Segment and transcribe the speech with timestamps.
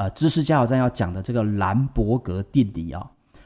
[0.00, 3.04] 呃知识加油站要讲的这个兰伯格定理啊、哦。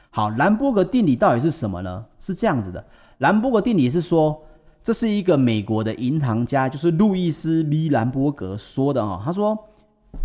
[0.09, 2.05] 好，兰伯格定理到底是什么呢？
[2.17, 2.81] 是这样子的，
[3.17, 4.41] 兰伯格定理是说，
[4.81, 9.21] 这是一个美国的银行家，就是路易斯 ·V· 兰伯格说的哦。
[9.21, 9.57] 他说，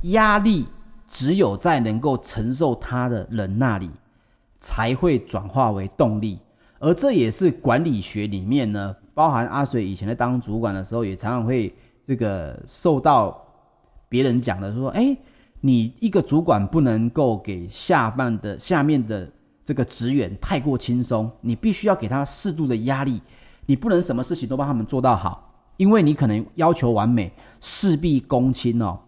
[0.02, 0.68] 压力
[1.08, 3.90] 只有在能够承受它的人那里，
[4.60, 6.38] 才会转化为动力。
[6.78, 11.74] 而这也是管理学里面呢，包含阿水以前在当主管的时候，也常常会
[12.06, 13.36] 这个受到
[14.08, 15.16] 别人讲的说，哎，
[15.60, 19.30] 你一个主管不能够给下半的下面的
[19.64, 23.20] 这个职员太过轻松，你必须要给他适度的压力，
[23.66, 28.98] 你不能什么事情都帮他们做到好，因为你可能要求完美，事必躬亲哦，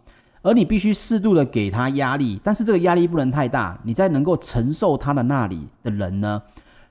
[0.42, 6.42] 而你必须适度的给他压力，但是这个压力不能太大，你在能够承受他的那里的人呢，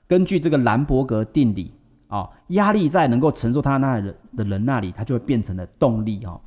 [0.08, 1.72] 根据这个兰伯格定理
[2.08, 6.42] 啊、哦，压力在能够承受他那里的人那里，他就会变成了动力哦。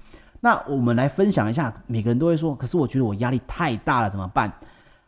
[0.45, 4.53] 那我们来分享一下，每个人都会说，可是我觉得我压力太大了，怎么办？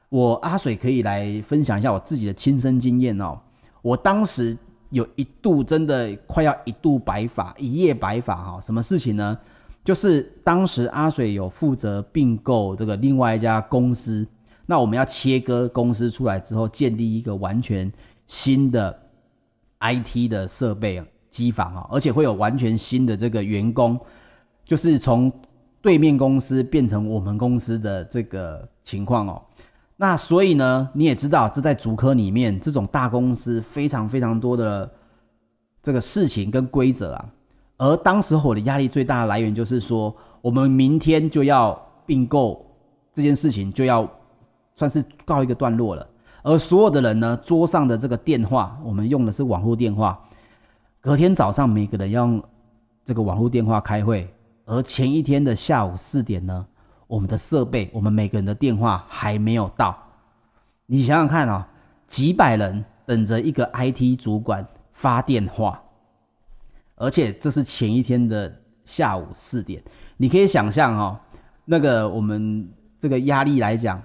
[0.09, 3.39] 我阿水可以来分享一下我自己的亲身经验哦。
[3.83, 4.57] 我当时
[4.89, 9.39] 有一度真的快要一度白发，一夜白发哈、什么事情呢？
[9.85, 14.27] 就是当时阿水有负责并购这个另外一家公司，
[14.65, 17.93] 那我们要切割公司出来之后，建立一个完全。
[18.27, 18.99] 新的
[19.81, 24.01] IT 的设备机房啊，而且会有完全新的这个员工，
[24.67, 25.33] 就是从
[25.81, 29.41] 对面公司变成我们公司的这个情况哦。
[29.97, 34.91] 那所以呢，你也知道，这在竹科里面这种大公司非常非常多的
[35.83, 37.25] 这个事情跟规则啊。
[37.79, 42.67] 而当时我的压力最大的来源就是说，我们明天就要并购
[43.13, 44.07] 这件事情，就要
[44.75, 46.07] 算是告一个段落了。
[46.43, 50.19] 而所有的人呢，桌上的这个电话，我们用的是网络电话。
[51.01, 52.43] 隔天早上，每个人要用
[53.05, 54.29] 这个网络电话开会。
[54.67, 56.67] 而前一天的下午四点呢，
[57.07, 59.97] 我们的设备，我们每个人的电话还没有到。
[60.85, 61.67] 你想想看啊，
[62.07, 65.83] 几百人等着一个 IT 主管发电话，
[66.97, 68.55] 而且这是前一天的
[68.85, 69.83] 下午四点。
[70.17, 71.19] 你可以想象哦，
[71.65, 74.03] 那个我们这个压力来讲。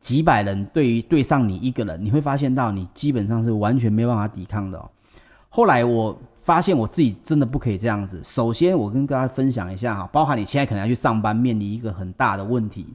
[0.00, 4.90] 几百人对于对上你一个人，你会发现到你基本上是完全没办法抵抗的哦。
[5.48, 8.20] 后来我发现我自己真的不可以这样子。
[8.22, 12.86] 首先，我跟大家分享一下哈，包含你现在可能要去上班，面临一个很大的问题。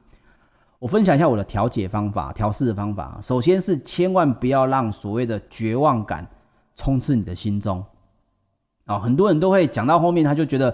[0.79, 3.17] 我分享一下我的调解方法、调试的方法。
[3.21, 6.27] 首先是千万不要让所谓的绝望感
[6.75, 7.83] 充斥你的心中。
[8.85, 10.73] 啊，很多人都会讲到后面，他就觉得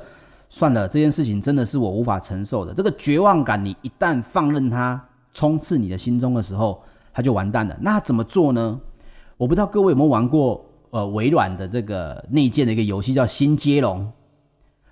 [0.49, 2.73] 算了，这件事情真的是我无法承受的。
[2.73, 5.01] 这个绝望感，你一旦放任它。
[5.35, 7.75] 冲刺你的心中的时候，他就完蛋了。
[7.81, 8.79] 那怎么做呢？
[9.35, 14.11] 我不知道各位有没有玩过，呃，微软的这个内建的一个游戏叫新接龙。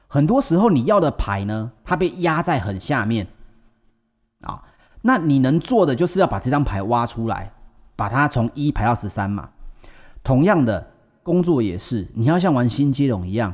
[0.08, 3.28] 很多时候你要的牌呢，它被压在很下面
[4.42, 4.64] 啊。
[5.04, 7.54] 那你能做的就是要把这张牌挖出来，
[7.96, 9.48] 把它从一排到十三嘛。
[10.24, 10.88] 同样的
[11.22, 13.54] 工作也是，你要像玩新接龙一样，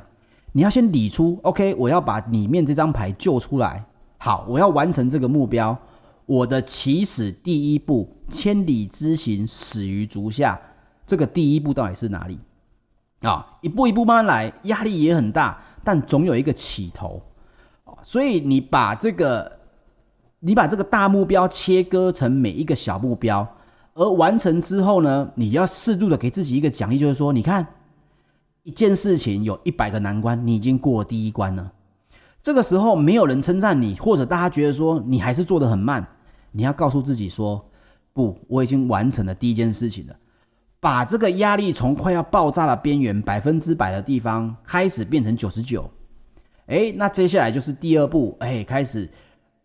[0.53, 3.83] 你要先理出，OK，我要把里面这张牌救出来。
[4.19, 5.77] 好，我要完成这个目标。
[6.25, 10.57] 我的起始第一步，千里之行，始于足下。
[11.07, 12.37] 这个第一步到底是哪里？
[13.21, 17.19] 啊，一步一步慢慢来，压力也很大，但总有一个起头。
[18.03, 19.51] 所以你把这个，
[20.39, 23.47] 你把这个大目标切割成每一个小目标，
[23.95, 27.65] 而完成之后呢，你要适度的给自己一个奖励，就是说，你看，
[28.63, 31.71] 一件事情有一百个难关，你已经过第一关了。
[32.41, 36.05] 这个时候没有人称赞你，或者大家觉得说你还是做得很慢。
[36.51, 37.63] 你要告诉自己说
[38.13, 40.15] ：“不，我已经完成了第一件事情了，
[40.79, 45.89] 把这个压力从快要爆炸的边缘百分之百的地方开始变成九十九。
[46.67, 49.09] 哎，那接下来就是第二步，哎，开始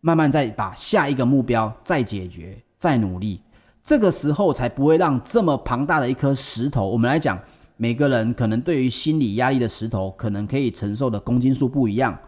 [0.00, 3.40] 慢慢再把下一个目标再解决，再努力，
[3.82, 6.88] 这个时候才不会让这么庞大的一颗石头。
[6.88, 7.38] 我们来讲，
[7.76, 12.18] 每个人可能对于心理压力的石头，可能可以承受的公斤数不一样。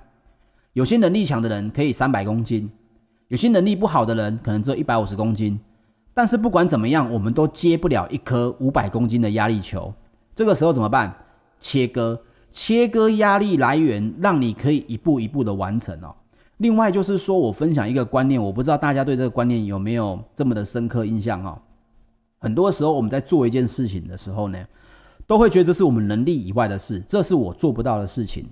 [0.72, 2.70] 有些能力强的人可以三百公斤。”
[3.28, 5.58] 有些能力不好的人可能只有一百五十公斤，
[6.14, 9.92] 但是不管怎么样，我们都接不了一颗五百公斤的压力球。
[10.34, 11.12] 这个时候怎么办？
[11.58, 12.18] 切割，
[12.52, 16.14] 切割压力来源，让你可以一步一步的完成哦。
[16.58, 21.60] 另外就是说我分享一个观念，我不知道大家对这个观念有没有这么的深刻印象哦。
[22.38, 24.58] 很多时候我们在做一件事情的时候呢，
[25.26, 28.46] 都会觉得这是我们能力以外的事，这是我做不到的事情，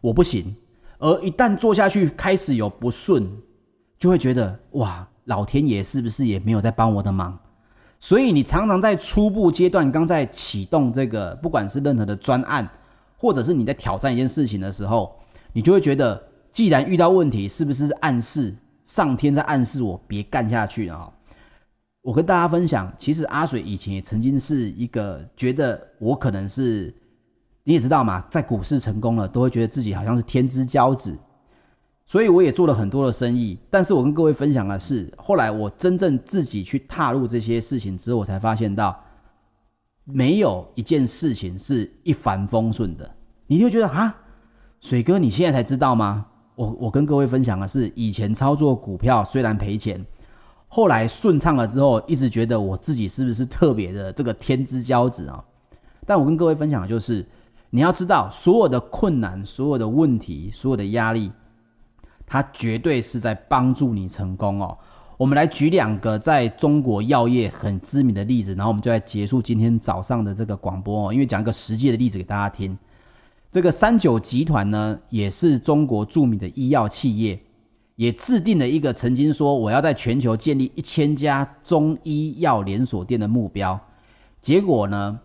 [0.00, 0.56] 我不行。
[0.98, 3.30] 而一旦做下去，开始有不顺。
[3.98, 7.38] 就会觉得哇，老天爷是不是也没有在帮我的忙？
[8.00, 12.68] 所以你常常在初步阶段，刚在启动这个，不管是任何的专案，
[13.16, 15.14] 或者是你在挑战一件事情的时候，
[15.52, 18.54] 你就会觉得，既然遇到问题，是不是暗示
[18.84, 21.12] 上天在暗示我别干下去啊。
[22.00, 26.94] 我跟大家分享，其实阿水以前也曾经是一个觉得我可能是，
[27.64, 31.18] 你也知道嘛，在股市成功了，都会觉得自己好像是天之骄子，
[32.08, 33.56] 所以我也做了很多的生意。
[33.70, 38.98] 但是我跟各位分享的是，后来我真正自己去踏入这些事情之后，我才发现到，
[40.04, 43.08] 没有一件事情是一帆风顺的。
[43.46, 44.16] 你就觉得啊，
[44.80, 46.26] 水哥，你现在才知道吗？
[46.54, 50.04] 我我跟各位分享的是，以前操作股票虽然赔钱。
[50.66, 55.44] 后来顺畅了之后，一直觉得我自己是不是特别的这个天之骄子啊？
[56.06, 57.26] 但我跟各位分享的就是，
[57.70, 61.30] 你要知道，所有的困难、所有的问题、所有的压力，
[62.28, 64.76] 它绝对是在帮助你成功哦。
[65.16, 71.12] 我们来举两个在中国药业很知名的例子，然后我们就来结束今天早上的这个广播哦。
[71.12, 72.78] 因为讲一个实际的例子给大家听，
[73.50, 77.40] 这个三九集团呢，也是中国著名的医药企业。
[77.96, 83.76] 也制定了一个曾经说我要在全球建立一千家中医药连锁店的目标，
[84.40, 85.18] 结果呢，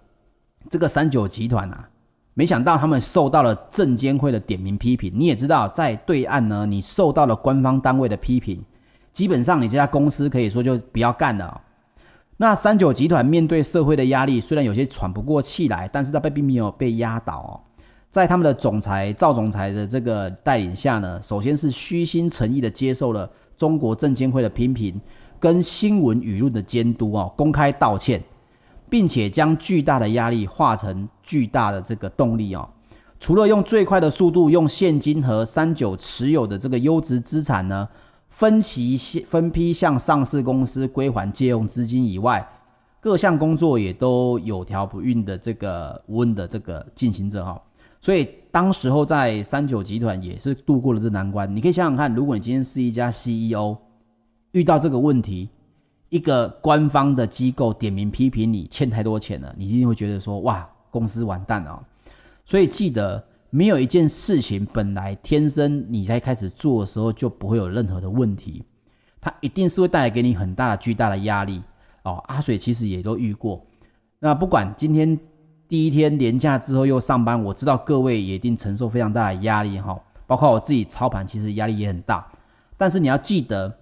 [0.71, 1.87] 这个三九集团啊，
[2.33, 5.11] 没想到他们受到了证监会的点名批评。
[5.15, 8.63] 你也知道，在对岸呢，你受到了官方单位的批评，
[9.11, 11.61] 基本上你这家公司可以说就不要干了。
[12.37, 17.63] 那三九集团面对社会的压力，虽然有些喘不过气来，但是他并没有被压倒。
[18.09, 24.99] 在他们的总裁赵总裁的这个带领下呢，首先是虚心诚意的接受了中国证监会的批评
[25.39, 28.21] 跟新闻舆论的监督哦，公开道歉，
[28.93, 32.69] 并且将巨大的压力化成巨大的这个动力哦。
[33.19, 37.89] 除了用最快的速度用现金和三九持有的这个优质资产呢，
[38.29, 38.95] 分期
[39.25, 42.47] 分批向上市公司归还借用资金以外，
[42.99, 47.59] 各项工作也都有条不紊的这个无问的这个进行着哈。
[47.99, 51.51] 所以当时候在三九集团也是度过了这难关。
[51.55, 53.75] 你可以想想看，如果你今天是一家 CEO，
[54.51, 55.49] 遇到这个问题，
[56.13, 61.83] 一个官方的机构点名批评你欠太多钱了，你一定会觉得说哇，公司完蛋了。
[62.45, 68.63] 所以记得，没有一件事情本来天生你在开始做的时候就不会有任何的问题，
[69.19, 71.63] 它一定是会带来给你很大的巨大的压力
[72.03, 72.23] 哦。
[72.27, 73.65] 阿水其实也都遇过。
[74.19, 75.19] 那不管今天。
[75.65, 82.27] 第一天连假之后又上班，我知道各位也一定承受非常大的压力哈，包括我自己操盘，其实压力也很大。
[82.77, 83.75] 但是你要记得，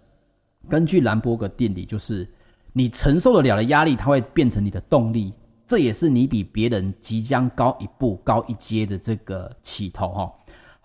[0.69, 2.27] 根据兰博格定理，就是
[2.73, 5.33] 你承受得了的压力，它会变成你的动力，
[5.67, 10.31] 这也是你比别人即将高一步、高一阶的这个起头哈。